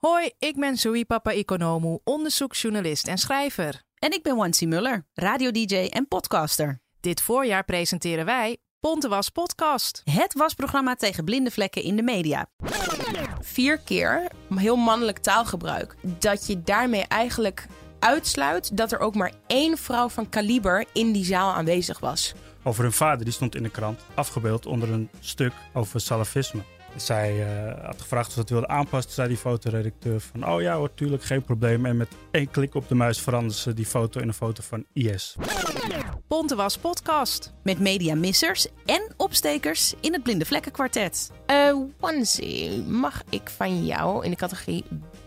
Hoi, 0.00 0.30
ik 0.38 0.56
ben 0.56 0.76
Sui 0.76 1.04
Papa 1.04 1.32
Economu, 1.32 1.98
onderzoeksjournalist 2.04 3.08
en 3.08 3.18
schrijver. 3.18 3.82
En 3.98 4.12
ik 4.12 4.22
ben 4.22 4.36
Wancy 4.36 4.66
Muller, 4.66 5.06
radio-dj 5.14 5.74
en 5.74 6.08
podcaster. 6.08 6.80
Dit 7.00 7.22
voorjaar 7.22 7.64
presenteren 7.64 8.24
wij 8.24 8.56
Ponte 8.78 9.08
Was 9.08 9.28
Podcast. 9.28 10.02
Het 10.04 10.34
wasprogramma 10.34 10.94
tegen 10.94 11.24
blinde 11.24 11.50
vlekken 11.50 11.82
in 11.82 11.96
de 11.96 12.02
media. 12.02 12.46
Vier 13.40 13.78
keer 13.78 14.30
heel 14.54 14.76
mannelijk 14.76 15.18
taalgebruik. 15.18 15.96
Dat 16.02 16.46
je 16.46 16.62
daarmee 16.62 17.04
eigenlijk 17.08 17.66
uitsluit 17.98 18.76
dat 18.76 18.92
er 18.92 18.98
ook 18.98 19.14
maar 19.14 19.32
één 19.46 19.78
vrouw 19.78 20.08
van 20.08 20.28
kaliber 20.28 20.84
in 20.92 21.12
die 21.12 21.24
zaal 21.24 21.52
aanwezig 21.52 21.98
was. 21.98 22.34
Over 22.62 22.82
hun 22.82 22.92
vader, 22.92 23.24
die 23.24 23.34
stond 23.34 23.54
in 23.54 23.62
de 23.62 23.70
krant, 23.70 24.00
afgebeeld 24.14 24.66
onder 24.66 24.90
een 24.90 25.10
stuk 25.20 25.52
over 25.72 26.00
salafisme. 26.00 26.62
Zij 26.96 27.38
uh, 27.38 27.84
had 27.84 28.00
gevraagd 28.00 28.26
of 28.26 28.32
ze 28.32 28.40
het 28.40 28.50
wilde 28.50 28.68
aanpassen. 28.68 29.12
zei 29.12 29.28
die 29.28 29.36
fotoredacteur 29.36 30.20
van... 30.20 30.48
oh 30.48 30.60
ja 30.60 30.76
hoor, 30.76 30.94
tuurlijk, 30.94 31.24
geen 31.24 31.42
probleem. 31.42 31.86
En 31.86 31.96
met 31.96 32.08
één 32.30 32.50
klik 32.50 32.74
op 32.74 32.88
de 32.88 32.94
muis 32.94 33.20
veranderde 33.20 33.56
ze 33.56 33.74
die 33.74 33.86
foto 33.86 34.20
in 34.20 34.28
een 34.28 34.34
foto 34.34 34.62
van 34.62 34.84
IS. 34.92 35.36
Ponte 36.28 36.54
was 36.54 36.78
podcast. 36.78 37.52
Met 37.62 37.78
mediamissers 37.78 38.66
en 38.86 39.12
opstekers 39.16 39.94
in 40.00 40.12
het 40.12 40.22
Blinde 40.22 40.44
Vlekkenkwartet. 40.44 41.30
Uh, 41.50 41.76
Onesie, 42.00 42.82
mag 42.82 43.22
ik 43.30 43.50
van 43.50 43.86
jou 43.86 44.24
in 44.24 44.30
de 44.30 44.36
categorie 44.36 44.84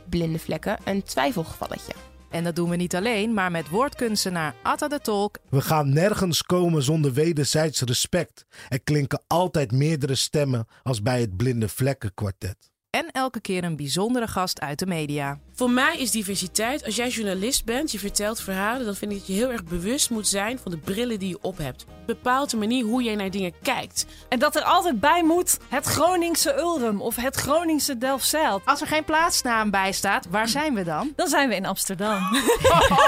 blinde 0.10 0.40
vlekken 0.40 0.78
een 0.84 1.04
twijfelgevalletje? 1.04 1.94
En 2.34 2.44
dat 2.44 2.56
doen 2.56 2.70
we 2.70 2.76
niet 2.76 2.96
alleen, 2.96 3.34
maar 3.34 3.52
met 3.52 3.70
woordkunstenaar 3.70 4.56
Atta 4.64 4.88
de 4.88 5.00
Tolk. 5.00 5.38
We 5.50 5.62
gaan 5.62 5.94
nergens 5.94 6.42
komen 6.42 6.84
zonder 6.84 7.14
wederzijds 7.14 7.82
respect. 7.82 8.46
Er 8.70 8.82
klinken 8.82 9.24
altijd 9.28 9.72
meerdere 9.72 10.16
stemmen 10.16 10.68
als 10.84 11.02
bij 11.02 11.22
het 11.22 11.38
Blinde 11.38 11.70
Vlekken 11.70 12.14
Kwartet. 12.14 12.73
En 12.94 13.12
elke 13.12 13.42
keer 13.42 13.64
een 13.64 13.76
bijzondere 13.76 14.28
gast 14.28 14.60
uit 14.60 14.80
de 14.80 14.86
media. 14.86 15.40
Voor 15.54 15.70
mij 15.70 15.98
is 15.98 16.12
diversiteit, 16.12 16.86
als 16.86 16.96
jij 16.96 17.10
journalist 17.10 17.66
bent, 17.66 17.92
je 17.92 18.00
vertelt 18.00 18.42
verhalen, 18.42 18.86
dan 18.86 18.96
vind 18.96 19.12
ik 19.12 19.18
dat 19.18 19.28
je 19.28 19.34
heel 19.34 19.52
erg 19.52 19.64
bewust 19.64 20.10
moet 20.10 20.28
zijn 20.28 20.60
van 20.60 20.72
de 20.72 20.78
brillen 20.78 21.20
die 21.20 21.30
je 21.30 21.38
op 21.42 21.58
hebt. 21.58 21.86
Bepaalt 22.06 22.50
de 22.50 22.58
manier 22.58 22.86
hoe 22.86 23.04
jij 23.04 23.16
naar 23.16 23.32
dingen 23.32 23.54
kijkt. 23.62 24.06
En 24.30 24.40
dat 24.40 24.56
er 24.56 24.64
altijd 24.64 25.00
bij 25.00 25.24
moet 25.24 25.58
het 25.70 25.86
Groningse 25.86 26.58
Ulrum 26.58 27.02
of 27.02 27.16
het 27.16 27.36
Groningse 27.36 27.98
Delfzijl. 27.98 28.62
Als 28.66 28.82
er 28.82 28.88
geen 28.88 29.04
plaatsnaam 29.04 29.72
bij 29.72 29.92
staat, 29.92 30.28
waar 30.30 30.48
zijn 30.48 30.74
we 30.74 30.84
dan? 30.84 31.14
Dan 31.16 31.28
zijn 31.28 31.50
we 31.50 31.56
in 31.56 31.66
Amsterdam. 31.66 32.22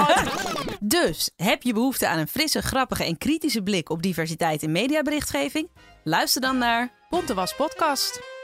dus, 0.80 1.30
heb 1.36 1.62
je 1.62 1.72
behoefte 1.72 2.08
aan 2.08 2.18
een 2.18 2.28
frisse, 2.28 2.62
grappige 2.62 3.04
en 3.04 3.18
kritische 3.18 3.62
blik 3.62 3.90
op 3.90 4.02
diversiteit 4.02 4.62
in 4.62 4.72
mediaberichtgeving? 4.72 5.70
Luister 6.04 6.40
dan 6.40 6.58
naar 6.58 6.92
Ponte 7.08 7.34
Was 7.34 7.54
Podcast. 7.54 8.35